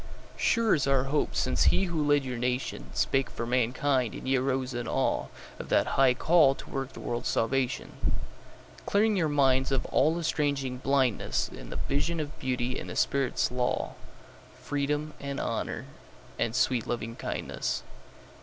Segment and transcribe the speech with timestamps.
[0.35, 4.73] Sure is our hope since he who led your nationSpake for mankind, and ye arose
[4.73, 5.27] in aweOf
[5.59, 7.91] that high call to work the world's salvation;
[8.87, 13.93] Clearing your minds of all estranging blindnessIn the vision of Beauty and the Spirit's law,
[14.59, 15.85] Freedom and Honour
[16.39, 17.83] and sweet Lovingkindness.